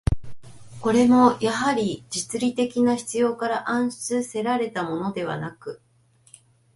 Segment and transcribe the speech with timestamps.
[0.81, 5.79] これもやはり、実利的な必要から案出せられたものではなく、